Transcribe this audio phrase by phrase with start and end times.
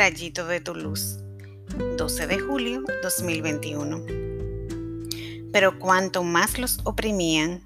[0.00, 1.18] rayito de tu luz.
[1.98, 4.06] 12 de julio 2021.
[5.52, 7.62] Pero cuanto más los oprimían,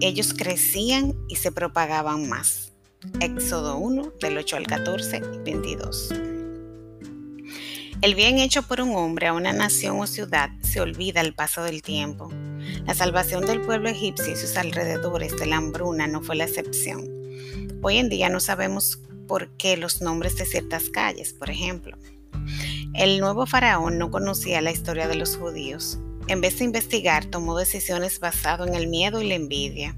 [0.00, 2.72] ellos crecían y se propagaban más.
[3.20, 6.14] Éxodo 1 del 8 al 14 y 22.
[8.00, 11.64] El bien hecho por un hombre a una nación o ciudad se olvida al paso
[11.64, 12.30] del tiempo.
[12.86, 17.06] La salvación del pueblo egipcio y sus alrededores de la hambruna no fue la excepción.
[17.82, 21.96] Hoy en día no sabemos por qué los nombres de ciertas calles, por ejemplo.
[22.94, 25.98] El nuevo faraón no conocía la historia de los judíos.
[26.26, 29.96] En vez de investigar, tomó decisiones basadas en el miedo y la envidia.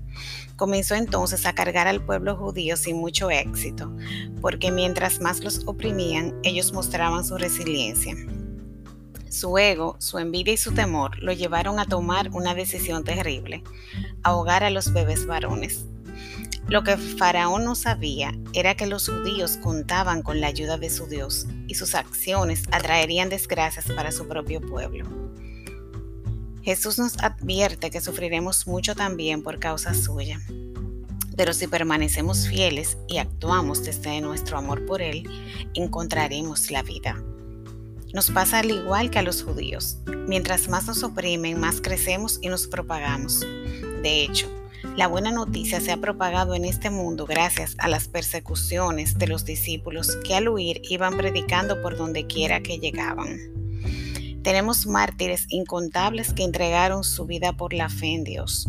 [0.57, 3.95] Comenzó entonces a cargar al pueblo judío sin mucho éxito,
[4.41, 8.16] porque mientras más los oprimían, ellos mostraban su resiliencia.
[9.29, 13.63] Su ego, su envidia y su temor lo llevaron a tomar una decisión terrible,
[14.23, 15.87] ahogar a los bebés varones.
[16.69, 21.07] Lo que Faraón no sabía era que los judíos contaban con la ayuda de su
[21.07, 25.07] Dios y sus acciones atraerían desgracias para su propio pueblo.
[26.63, 30.40] Jesús nos advierte que sufriremos mucho también por causa suya.
[31.37, 35.29] Pero si permanecemos fieles y actuamos desde nuestro amor por Él,
[35.74, 37.23] encontraremos la vida.
[38.12, 39.99] Nos pasa al igual que a los judíos.
[40.27, 43.40] Mientras más nos oprimen, más crecemos y nos propagamos.
[44.02, 44.49] De hecho,
[44.96, 49.45] la buena noticia se ha propagado en este mundo gracias a las persecuciones de los
[49.45, 53.38] discípulos que al huir iban predicando por donde quiera que llegaban.
[54.43, 58.68] Tenemos mártires incontables que entregaron su vida por la fe en Dios.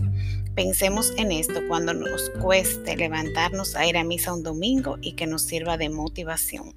[0.55, 5.27] Pensemos en esto cuando nos cueste levantarnos a ir a misa un domingo y que
[5.27, 6.73] nos sirva de motivación.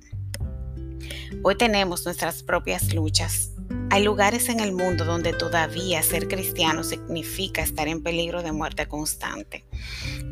[1.42, 3.52] Hoy tenemos nuestras propias luchas,
[3.90, 8.86] hay lugares en el mundo donde todavía ser cristiano significa estar en peligro de muerte
[8.86, 9.64] constante,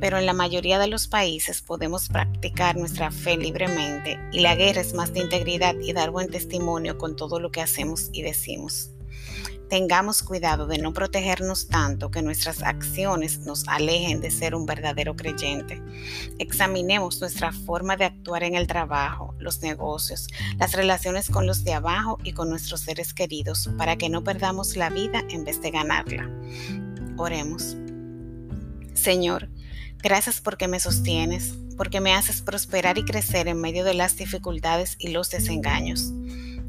[0.01, 4.81] pero en la mayoría de los países podemos practicar nuestra fe libremente y la guerra
[4.81, 8.93] es más de integridad y dar buen testimonio con todo lo que hacemos y decimos.
[9.69, 15.15] Tengamos cuidado de no protegernos tanto que nuestras acciones nos alejen de ser un verdadero
[15.15, 15.83] creyente.
[16.39, 20.29] Examinemos nuestra forma de actuar en el trabajo, los negocios,
[20.59, 24.75] las relaciones con los de abajo y con nuestros seres queridos para que no perdamos
[24.75, 26.31] la vida en vez de ganarla.
[27.19, 27.77] Oremos.
[28.95, 29.51] Señor,
[30.03, 34.97] gracias porque me sostienes, porque me haces prosperar y crecer en medio de las dificultades
[34.99, 36.13] y los desengaños.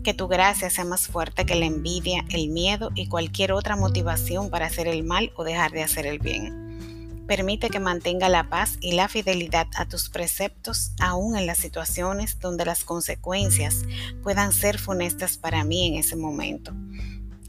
[0.09, 4.49] Que tu gracia sea más fuerte que la envidia, el miedo y cualquier otra motivación
[4.49, 7.23] para hacer el mal o dejar de hacer el bien.
[7.27, 12.39] Permite que mantenga la paz y la fidelidad a tus preceptos aún en las situaciones
[12.39, 13.83] donde las consecuencias
[14.23, 16.73] puedan ser funestas para mí en ese momento.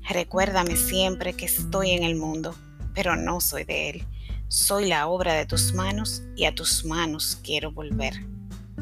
[0.06, 2.54] Recuérdame siempre que estoy en el mundo,
[2.94, 4.04] pero no soy de él.
[4.48, 8.12] Soy la obra de tus manos y a tus manos quiero volver.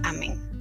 [0.03, 0.58] Amén.